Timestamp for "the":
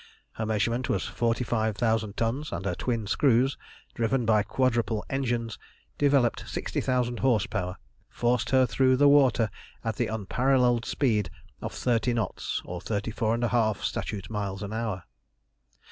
8.97-9.07, 9.97-10.07